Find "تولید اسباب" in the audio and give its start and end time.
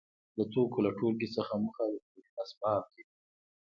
2.05-2.83